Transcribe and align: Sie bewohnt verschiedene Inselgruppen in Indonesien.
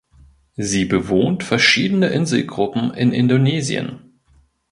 Sie 0.57 0.85
bewohnt 0.85 1.43
verschiedene 1.43 2.07
Inselgruppen 2.09 2.91
in 2.95 3.11
Indonesien. 3.13 4.15